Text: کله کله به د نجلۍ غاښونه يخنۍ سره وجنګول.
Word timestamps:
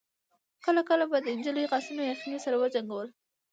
کله 0.65 0.81
کله 0.89 1.05
به 1.11 1.17
د 1.21 1.27
نجلۍ 1.37 1.65
غاښونه 1.71 2.03
يخنۍ 2.11 2.39
سره 2.45 2.55
وجنګول. 2.63 3.07